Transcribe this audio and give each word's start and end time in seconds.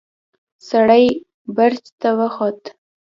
سړی 0.69 1.05
برج 1.55 1.83
ته 2.01 2.09
وخوت. 2.19 2.61